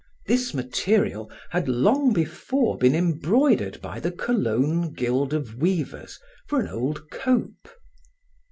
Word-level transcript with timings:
This 0.25 0.51
material 0.55 1.29
had 1.51 1.67
long 1.69 2.11
before 2.11 2.75
been 2.75 2.95
embroidered 2.95 3.79
by 3.83 3.99
the 3.99 4.11
Cologne 4.11 4.93
guild 4.93 5.31
of 5.31 5.53
weavers 5.61 6.19
for 6.47 6.59
an 6.59 6.69
old 6.69 7.11
cope. 7.11 7.69